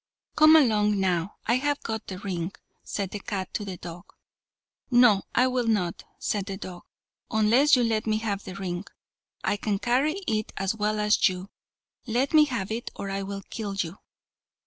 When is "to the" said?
3.53-3.77